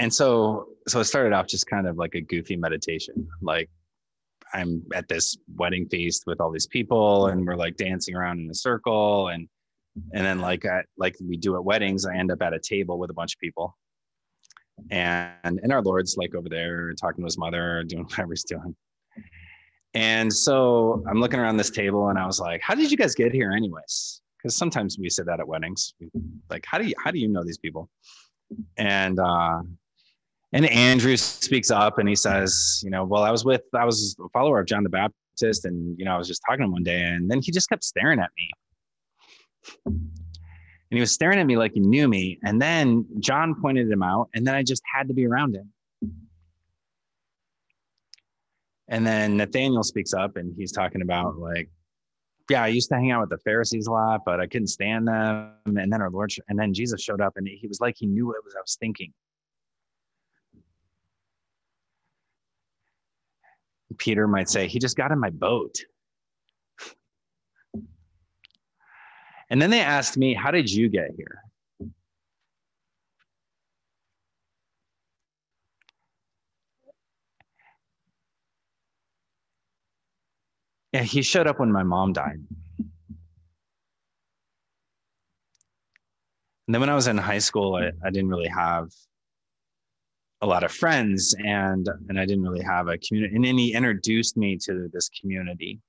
and 0.00 0.12
so 0.12 0.66
so 0.88 0.98
it 0.98 1.04
started 1.04 1.32
off 1.32 1.46
just 1.46 1.66
kind 1.68 1.86
of 1.86 1.96
like 1.96 2.14
a 2.16 2.20
goofy 2.20 2.56
meditation 2.56 3.28
like 3.40 3.70
I'm 4.52 4.82
at 4.94 5.08
this 5.08 5.36
wedding 5.54 5.88
feast 5.88 6.24
with 6.26 6.40
all 6.40 6.50
these 6.50 6.66
people 6.66 7.28
and 7.28 7.46
we're 7.46 7.56
like 7.56 7.76
dancing 7.76 8.16
around 8.16 8.40
in 8.40 8.50
a 8.50 8.54
circle 8.54 9.28
and 9.28 9.48
and 10.12 10.24
then 10.24 10.38
like 10.40 10.64
at 10.64 10.86
like 10.96 11.16
we 11.20 11.36
do 11.36 11.56
at 11.56 11.64
weddings, 11.64 12.06
I 12.06 12.16
end 12.16 12.30
up 12.30 12.42
at 12.42 12.54
a 12.54 12.60
table 12.60 12.98
with 12.98 13.10
a 13.10 13.14
bunch 13.14 13.34
of 13.34 13.40
people. 13.40 13.76
And 14.90 15.60
and 15.62 15.72
our 15.72 15.82
Lord's 15.82 16.16
like 16.16 16.34
over 16.34 16.48
there 16.48 16.92
talking 16.94 17.22
to 17.22 17.26
his 17.26 17.38
mother, 17.38 17.84
doing 17.84 18.04
whatever 18.08 18.32
he's 18.32 18.44
doing. 18.44 18.74
And 19.94 20.32
so 20.32 21.02
I'm 21.08 21.20
looking 21.20 21.40
around 21.40 21.56
this 21.56 21.70
table 21.70 22.08
and 22.08 22.18
I 22.18 22.24
was 22.24 22.38
like, 22.38 22.60
how 22.62 22.74
did 22.74 22.90
you 22.90 22.96
guys 22.96 23.14
get 23.14 23.32
here 23.32 23.50
anyways? 23.50 24.22
Because 24.38 24.56
sometimes 24.56 24.96
we 24.98 25.10
say 25.10 25.24
that 25.24 25.40
at 25.40 25.48
weddings. 25.48 25.94
Like, 26.48 26.64
how 26.66 26.78
do 26.78 26.86
you 26.86 26.94
how 27.02 27.10
do 27.10 27.18
you 27.18 27.28
know 27.28 27.44
these 27.44 27.58
people? 27.58 27.88
And 28.76 29.18
uh 29.18 29.62
and 30.52 30.66
Andrew 30.66 31.16
speaks 31.16 31.70
up 31.70 31.98
and 31.98 32.08
he 32.08 32.14
says, 32.16 32.80
you 32.84 32.90
know, 32.90 33.04
well, 33.04 33.22
I 33.22 33.30
was 33.30 33.44
with 33.44 33.62
I 33.74 33.84
was 33.84 34.16
a 34.24 34.28
follower 34.30 34.60
of 34.60 34.66
John 34.66 34.82
the 34.82 34.88
Baptist, 34.88 35.64
and 35.64 35.98
you 35.98 36.04
know, 36.04 36.14
I 36.14 36.18
was 36.18 36.28
just 36.28 36.42
talking 36.46 36.60
to 36.60 36.64
him 36.64 36.72
one 36.72 36.82
day, 36.82 37.02
and 37.02 37.30
then 37.30 37.40
he 37.40 37.52
just 37.52 37.68
kept 37.68 37.84
staring 37.84 38.18
at 38.18 38.30
me. 38.36 38.50
And 39.86 40.96
he 40.96 41.00
was 41.00 41.12
staring 41.12 41.38
at 41.38 41.46
me 41.46 41.56
like 41.56 41.72
he 41.72 41.80
knew 41.80 42.08
me. 42.08 42.38
And 42.42 42.60
then 42.60 43.06
John 43.20 43.54
pointed 43.60 43.90
him 43.90 44.02
out, 44.02 44.28
and 44.34 44.44
then 44.46 44.54
I 44.54 44.62
just 44.64 44.82
had 44.92 45.06
to 45.08 45.14
be 45.14 45.26
around 45.26 45.54
him. 45.54 45.72
And 48.88 49.06
then 49.06 49.36
Nathaniel 49.36 49.84
speaks 49.84 50.12
up 50.12 50.36
and 50.36 50.52
he's 50.56 50.72
talking 50.72 51.00
about 51.00 51.38
like, 51.38 51.70
yeah, 52.50 52.64
I 52.64 52.66
used 52.66 52.88
to 52.88 52.96
hang 52.96 53.12
out 53.12 53.20
with 53.20 53.30
the 53.30 53.38
Pharisees 53.38 53.86
a 53.86 53.92
lot, 53.92 54.22
but 54.26 54.40
I 54.40 54.48
couldn't 54.48 54.66
stand 54.66 55.06
them. 55.06 55.52
And 55.64 55.92
then 55.92 56.02
our 56.02 56.10
Lord, 56.10 56.32
and 56.48 56.58
then 56.58 56.74
Jesus 56.74 57.00
showed 57.00 57.20
up 57.20 57.34
and 57.36 57.46
he 57.46 57.68
was 57.68 57.80
like, 57.80 57.94
he 57.96 58.06
knew 58.06 58.26
what 58.26 58.36
I 58.36 58.60
was 58.60 58.76
thinking. 58.80 59.12
Peter 63.98 64.26
might 64.28 64.48
say, 64.48 64.66
he 64.66 64.78
just 64.78 64.96
got 64.96 65.12
in 65.12 65.18
my 65.18 65.30
boat. 65.30 65.76
And 69.50 69.60
then 69.60 69.70
they 69.70 69.80
asked 69.80 70.16
me, 70.16 70.32
how 70.34 70.50
did 70.50 70.70
you 70.70 70.88
get 70.88 71.10
here? 71.16 71.42
Yeah, 80.92 81.02
he 81.02 81.22
showed 81.22 81.46
up 81.46 81.60
when 81.60 81.70
my 81.70 81.82
mom 81.82 82.12
died. 82.12 82.40
And 86.66 86.74
then 86.74 86.80
when 86.80 86.90
I 86.90 86.94
was 86.94 87.06
in 87.08 87.16
high 87.16 87.38
school, 87.38 87.76
I, 87.76 87.90
I 88.04 88.10
didn't 88.10 88.28
really 88.28 88.48
have 88.48 88.90
a 90.42 90.46
lot 90.46 90.64
of 90.64 90.72
friends 90.72 91.34
and 91.44 91.86
and 92.08 92.18
I 92.18 92.24
didn't 92.24 92.42
really 92.42 92.64
have 92.64 92.88
a 92.88 92.98
community. 92.98 93.34
And 93.34 93.44
then 93.44 93.58
he 93.58 93.74
introduced 93.74 94.36
me 94.36 94.56
to 94.64 94.88
this 94.92 95.10
community. 95.20 95.80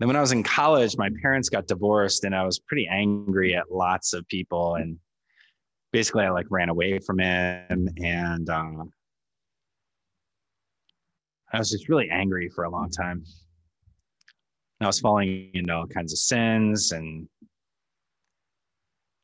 Then 0.00 0.08
when 0.08 0.16
I 0.16 0.20
was 0.20 0.32
in 0.32 0.42
college, 0.42 0.96
my 0.98 1.08
parents 1.22 1.48
got 1.48 1.68
divorced 1.68 2.24
and 2.24 2.34
I 2.34 2.44
was 2.44 2.58
pretty 2.58 2.88
angry 2.90 3.54
at 3.54 3.70
lots 3.70 4.12
of 4.12 4.26
people. 4.26 4.74
And 4.74 4.98
basically 5.92 6.24
I 6.24 6.30
like 6.30 6.46
ran 6.50 6.68
away 6.68 6.98
from 6.98 7.20
him 7.20 7.88
and 7.98 8.50
uh, 8.50 8.84
I 11.52 11.58
was 11.58 11.70
just 11.70 11.88
really 11.88 12.10
angry 12.10 12.50
for 12.52 12.64
a 12.64 12.70
long 12.70 12.90
time. 12.90 13.24
I 14.80 14.86
was 14.86 14.98
falling 14.98 15.52
into 15.54 15.72
all 15.72 15.86
kinds 15.86 16.12
of 16.12 16.18
sins 16.18 16.90
and 16.90 17.28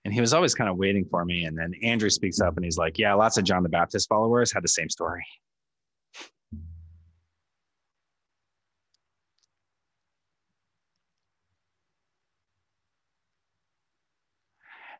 and 0.04 0.14
he 0.14 0.20
was 0.20 0.32
always 0.32 0.54
kind 0.54 0.70
of 0.70 0.76
waiting 0.76 1.04
for 1.10 1.24
me. 1.24 1.44
And 1.44 1.56
then 1.56 1.74
Andrew 1.82 2.10
speaks 2.10 2.40
up 2.40 2.56
and 2.56 2.64
he's 2.64 2.78
like, 2.78 2.98
Yeah, 2.98 3.14
lots 3.14 3.36
of 3.36 3.44
John 3.44 3.62
the 3.62 3.68
Baptist 3.68 4.08
followers 4.08 4.52
had 4.52 4.64
the 4.64 4.68
same 4.68 4.88
story. 4.88 5.24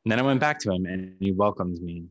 And 0.05 0.11
then 0.11 0.19
I 0.19 0.23
went 0.23 0.41
back 0.41 0.59
to 0.61 0.73
him 0.73 0.87
and 0.87 1.17
he 1.21 1.33
welcomed 1.33 1.81
me. 1.83 2.07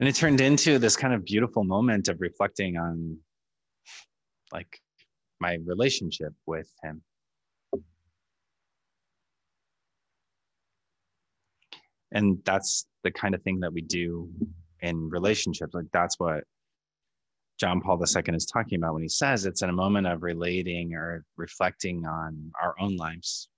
And 0.00 0.08
it 0.08 0.14
turned 0.14 0.40
into 0.40 0.78
this 0.78 0.96
kind 0.96 1.12
of 1.12 1.24
beautiful 1.24 1.64
moment 1.64 2.08
of 2.08 2.20
reflecting 2.20 2.76
on 2.76 3.18
like 4.52 4.80
my 5.40 5.58
relationship 5.64 6.32
with 6.46 6.70
him. 6.82 7.02
And 12.12 12.38
that's 12.44 12.86
the 13.04 13.10
kind 13.10 13.34
of 13.34 13.42
thing 13.42 13.60
that 13.60 13.72
we 13.72 13.82
do 13.82 14.30
in 14.80 15.10
relationships. 15.10 15.74
Like 15.74 15.86
that's 15.92 16.18
what 16.18 16.44
John 17.58 17.80
Paul 17.80 18.00
II 18.02 18.34
is 18.34 18.46
talking 18.46 18.78
about 18.78 18.94
when 18.94 19.02
he 19.02 19.08
says 19.08 19.44
it's 19.44 19.62
in 19.62 19.68
a 19.68 19.72
moment 19.72 20.06
of 20.06 20.22
relating 20.22 20.94
or 20.94 21.24
reflecting 21.36 22.06
on 22.06 22.52
our 22.60 22.74
own 22.80 22.96
lives 22.96 23.48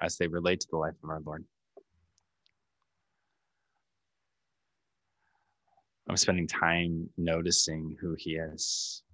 as 0.00 0.16
they 0.16 0.26
relate 0.26 0.60
to 0.60 0.68
the 0.70 0.76
life 0.76 0.94
of 1.02 1.10
our 1.10 1.20
Lord. 1.20 1.44
I'm 6.08 6.16
spending 6.16 6.48
time 6.48 7.08
noticing 7.16 7.96
who 8.00 8.16
he 8.18 8.34
is. 8.34 9.04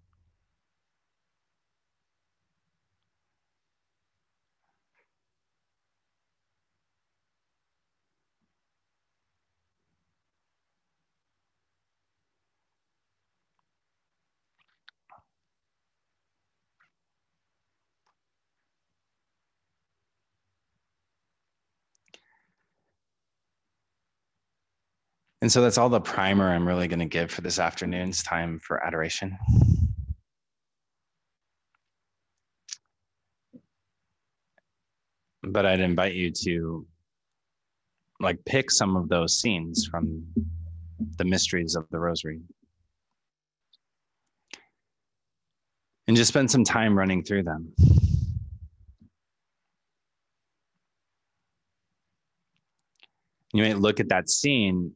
And 25.46 25.52
so 25.52 25.62
that's 25.62 25.78
all 25.78 25.88
the 25.88 26.00
primer 26.00 26.52
I'm 26.52 26.66
really 26.66 26.88
going 26.88 26.98
to 26.98 27.04
give 27.04 27.30
for 27.30 27.40
this 27.40 27.60
afternoon's 27.60 28.20
time 28.20 28.58
for 28.58 28.84
adoration. 28.84 29.38
But 35.44 35.64
I'd 35.64 35.78
invite 35.78 36.14
you 36.14 36.32
to 36.42 36.84
like 38.18 38.44
pick 38.44 38.72
some 38.72 38.96
of 38.96 39.08
those 39.08 39.38
scenes 39.38 39.86
from 39.88 40.26
the 41.16 41.24
mysteries 41.24 41.76
of 41.76 41.86
the 41.92 42.00
rosary. 42.00 42.40
And 46.08 46.16
just 46.16 46.30
spend 46.30 46.50
some 46.50 46.64
time 46.64 46.98
running 46.98 47.22
through 47.22 47.44
them. 47.44 47.72
You 53.52 53.62
might 53.62 53.78
look 53.78 54.00
at 54.00 54.08
that 54.08 54.28
scene 54.28 54.92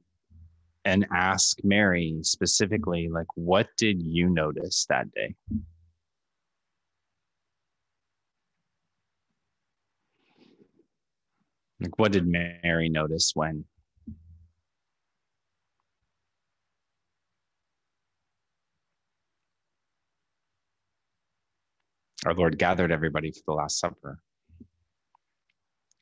and 0.85 1.07
ask 1.13 1.59
Mary 1.63 2.19
specifically, 2.23 3.09
like, 3.09 3.27
what 3.35 3.69
did 3.77 4.03
you 4.03 4.29
notice 4.31 4.87
that 4.89 5.13
day? 5.13 5.35
Like, 11.81 11.99
what 11.99 12.13
did 12.13 12.27
Mary 12.27 12.89
notice 12.89 13.33
when? 13.35 13.65
Our 22.27 22.35
Lord 22.35 22.59
gathered 22.59 22.93
everybody 22.93 23.31
for 23.31 23.41
the 23.47 23.53
Last 23.55 23.81
Supper. 23.81 24.19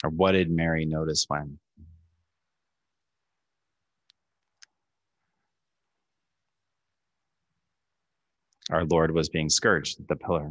Or 0.03 0.11
what 0.11 0.33
did 0.33 0.51
Mary 0.51 0.85
notice 0.85 1.25
when? 1.29 1.59
Our 8.71 8.85
Lord 8.85 9.13
was 9.13 9.29
being 9.29 9.49
scourged 9.49 10.01
at 10.01 10.09
the 10.09 10.17
pillar? 10.17 10.51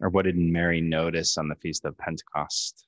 Or 0.00 0.08
what 0.08 0.24
did 0.24 0.36
Mary 0.36 0.80
notice 0.80 1.38
on 1.38 1.48
the 1.48 1.54
Feast 1.54 1.84
of 1.84 1.96
Pentecost? 1.96 2.86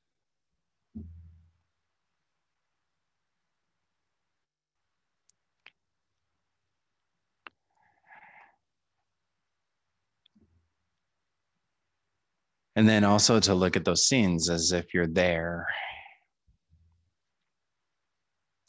And 12.76 12.88
then 12.88 13.04
also 13.04 13.38
to 13.38 13.54
look 13.54 13.76
at 13.76 13.84
those 13.84 14.04
scenes 14.06 14.50
as 14.50 14.72
if 14.72 14.92
you're 14.92 15.06
there 15.06 15.68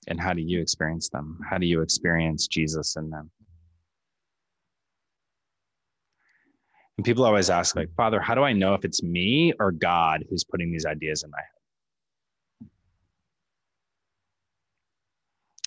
and 0.08 0.20
how 0.20 0.34
do 0.34 0.42
you 0.42 0.62
experience 0.62 1.10
them? 1.10 1.40
How 1.50 1.58
do 1.58 1.66
you 1.66 1.82
experience 1.82 2.48
Jesus 2.48 2.96
in 2.96 3.10
them? 3.10 3.32
And 6.98 7.06
people 7.06 7.26
always 7.26 7.50
ask, 7.50 7.76
like, 7.76 7.94
Father, 7.96 8.22
how 8.22 8.36
do 8.36 8.44
I 8.44 8.54
know 8.54 8.74
if 8.74 8.86
it's 8.86 9.04
me 9.04 9.54
or 9.60 9.72
God 9.72 10.24
who's 10.30 10.44
putting 10.44 10.72
these 10.72 10.86
ideas 10.86 11.24
in 11.24 11.32
my 11.32 11.40
head? 11.40 12.70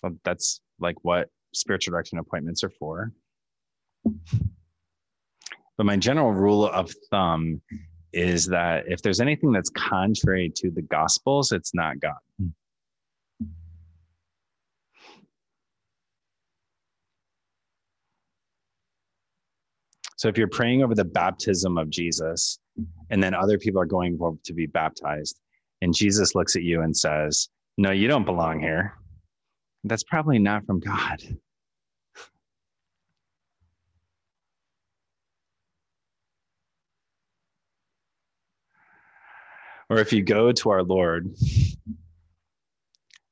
Well, 0.01 0.15
that's 0.23 0.61
like 0.79 0.95
what 1.03 1.29
spiritual 1.53 1.91
direction 1.91 2.17
appointments 2.19 2.63
are 2.63 2.69
for. 2.69 3.11
But 5.77 5.85
my 5.85 5.97
general 5.97 6.31
rule 6.31 6.67
of 6.67 6.91
thumb 7.11 7.61
is 8.11 8.47
that 8.47 8.85
if 8.87 9.01
there's 9.01 9.19
anything 9.19 9.51
that's 9.51 9.69
contrary 9.69 10.51
to 10.55 10.71
the 10.71 10.81
gospels, 10.81 11.51
it's 11.51 11.75
not 11.75 11.99
God. 11.99 12.15
So 20.19 20.27
if 20.27 20.37
you're 20.37 20.49
praying 20.49 20.83
over 20.83 20.93
the 20.93 21.05
baptism 21.05 21.77
of 21.77 21.89
Jesus, 21.89 22.59
and 23.09 23.23
then 23.23 23.33
other 23.33 23.57
people 23.57 23.79
are 23.79 23.85
going 23.85 24.19
to 24.43 24.53
be 24.53 24.65
baptized, 24.65 25.39
and 25.81 25.93
Jesus 25.93 26.35
looks 26.35 26.57
at 26.57 26.61
you 26.61 26.81
and 26.81 26.95
says, 26.95 27.47
No, 27.77 27.91
you 27.91 28.09
don't 28.09 28.25
belong 28.25 28.59
here, 28.59 28.97
that's 29.85 30.03
probably 30.03 30.37
not 30.37 30.65
from 30.65 30.81
God. 30.81 31.23
Or 39.89 39.99
if 39.99 40.11
you 40.11 40.21
go 40.21 40.51
to 40.51 40.69
our 40.69 40.83
Lord 40.83 41.33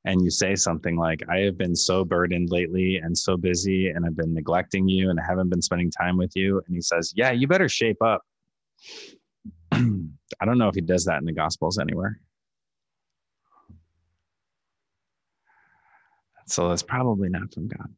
and 0.04 0.22
you 0.22 0.30
say 0.30 0.54
something 0.54 0.96
like, 0.96 1.22
I 1.28 1.38
have 1.38 1.58
been 1.58 1.74
so 1.74 2.04
burdened 2.04 2.50
lately 2.50 2.96
and 2.96 3.16
so 3.16 3.36
busy, 3.36 3.88
and 3.88 4.06
I've 4.06 4.16
been 4.16 4.32
neglecting 4.32 4.88
you 4.88 5.10
and 5.10 5.18
I 5.18 5.24
haven't 5.24 5.48
been 5.48 5.62
spending 5.62 5.90
time 5.90 6.16
with 6.16 6.32
you. 6.34 6.62
And 6.66 6.74
he 6.74 6.80
says, 6.80 7.12
Yeah, 7.16 7.32
you 7.32 7.46
better 7.46 7.68
shape 7.68 8.00
up. 8.02 8.22
I 9.72 10.44
don't 10.44 10.58
know 10.58 10.68
if 10.68 10.74
he 10.74 10.80
does 10.80 11.04
that 11.06 11.18
in 11.18 11.24
the 11.24 11.32
Gospels 11.32 11.78
anywhere. 11.78 12.20
So 16.46 16.68
that's 16.68 16.82
probably 16.82 17.28
not 17.28 17.52
from 17.52 17.68
God. 17.68 17.94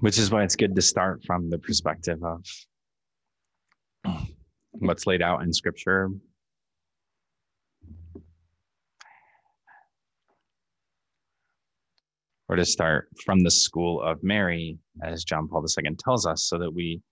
Which 0.00 0.18
is 0.18 0.30
why 0.30 0.42
it's 0.42 0.56
good 0.56 0.74
to 0.74 0.82
start 0.82 1.22
from 1.24 1.50
the 1.50 1.58
perspective 1.58 2.20
of 2.24 2.44
what's 4.72 5.06
laid 5.06 5.22
out 5.22 5.42
in 5.42 5.52
Scripture, 5.52 6.10
or 12.48 12.56
to 12.56 12.64
start 12.64 13.08
from 13.24 13.40
the 13.40 13.50
school 13.50 14.00
of 14.00 14.22
Mary, 14.22 14.78
as 15.02 15.24
John 15.24 15.48
Paul 15.48 15.64
II 15.64 15.94
tells 15.96 16.26
us, 16.26 16.44
so 16.44 16.58
that 16.58 16.72
we 16.72 17.02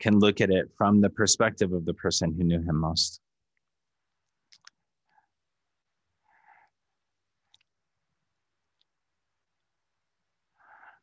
can 0.00 0.18
look 0.18 0.40
at 0.40 0.50
it 0.50 0.68
from 0.76 1.00
the 1.00 1.10
perspective 1.10 1.72
of 1.72 1.84
the 1.84 1.94
person 1.94 2.34
who 2.36 2.44
knew 2.44 2.60
him 2.60 2.76
most. 2.76 3.20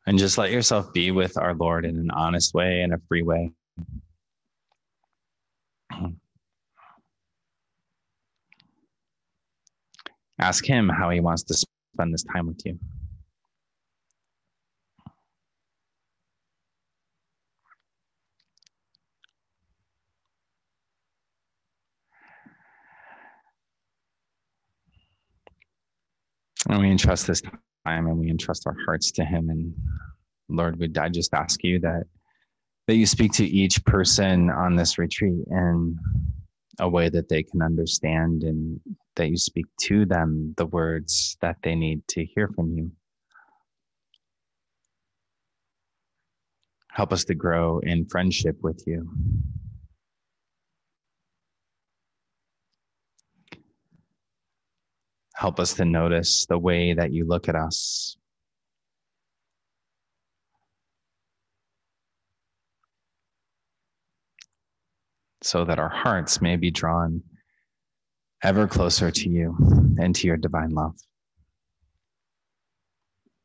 And 0.06 0.18
just 0.18 0.38
let 0.38 0.50
yourself 0.50 0.92
be 0.92 1.10
with 1.10 1.36
our 1.36 1.54
Lord 1.54 1.84
in 1.84 1.96
an 1.96 2.10
honest 2.10 2.54
way 2.54 2.80
and 2.80 2.92
a 2.92 2.98
free 3.08 3.22
way. 3.22 3.52
Ask 10.40 10.64
Him 10.64 10.88
how 10.88 11.10
He 11.10 11.20
wants 11.20 11.42
to 11.44 11.54
spend 11.54 12.14
this 12.14 12.24
time 12.24 12.46
with 12.46 12.60
you. 12.64 12.78
And 26.68 26.80
we 26.80 26.90
entrust 26.90 27.26
this 27.26 27.40
time 27.40 28.06
and 28.06 28.18
we 28.18 28.30
entrust 28.30 28.66
our 28.66 28.76
hearts 28.84 29.10
to 29.12 29.24
Him. 29.24 29.48
And 29.48 29.74
Lord, 30.48 30.78
we 30.78 30.90
I 30.98 31.08
just 31.08 31.32
ask 31.34 31.62
you 31.64 31.80
that 31.80 32.04
that 32.86 32.96
you 32.96 33.06
speak 33.06 33.32
to 33.32 33.46
each 33.46 33.84
person 33.84 34.50
on 34.50 34.74
this 34.74 34.98
retreat 34.98 35.44
in 35.50 35.96
a 36.80 36.88
way 36.88 37.08
that 37.08 37.28
they 37.28 37.42
can 37.42 37.62
understand 37.62 38.42
and 38.42 38.80
that 39.16 39.28
you 39.28 39.36
speak 39.36 39.66
to 39.82 40.04
them 40.06 40.54
the 40.56 40.66
words 40.66 41.36
that 41.40 41.56
they 41.62 41.74
need 41.74 42.06
to 42.08 42.24
hear 42.24 42.48
from 42.48 42.76
you. 42.76 42.90
Help 46.90 47.12
us 47.12 47.24
to 47.24 47.34
grow 47.34 47.78
in 47.80 48.06
friendship 48.06 48.56
with 48.62 48.82
you. 48.86 49.08
Help 55.40 55.58
us 55.58 55.72
to 55.72 55.86
notice 55.86 56.44
the 56.44 56.58
way 56.58 56.92
that 56.92 57.14
you 57.14 57.24
look 57.24 57.48
at 57.48 57.54
us. 57.54 58.18
So 65.40 65.64
that 65.64 65.78
our 65.78 65.88
hearts 65.88 66.42
may 66.42 66.56
be 66.56 66.70
drawn 66.70 67.22
ever 68.42 68.66
closer 68.66 69.10
to 69.10 69.30
you 69.30 69.56
and 69.98 70.14
to 70.16 70.26
your 70.26 70.36
divine 70.36 70.72
love. 70.72 70.96